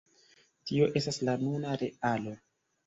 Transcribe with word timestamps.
tio 0.69 0.87
estas 1.01 1.21
la 1.31 1.37
nuna 1.45 1.79
realo. 1.87 2.37